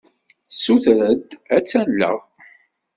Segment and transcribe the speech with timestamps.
[0.47, 2.17] Tessuter-d ad tt-alleɣ.